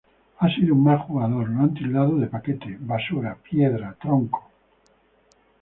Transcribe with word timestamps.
Ha 0.39 0.49
sido 0.55 0.73
un 0.73 0.81
mal 0.83 0.97
jugador 0.97 1.47
lo 1.51 1.59
han 1.61 1.75
tildado 1.75 2.17
de 2.17 2.25
paquete, 2.25 2.75
basura, 2.81 3.37
piedra, 3.47 3.95
tronco. 4.01 4.49